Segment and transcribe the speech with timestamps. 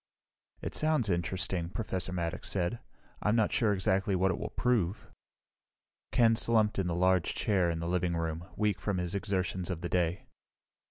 [0.63, 2.79] "It sounds interesting," Professor Maddox said.
[3.21, 5.11] "I'm not sure exactly what it will prove."
[6.11, 9.81] Ken slumped in the large chair in the living room, weak after his exertions of
[9.81, 10.25] the day.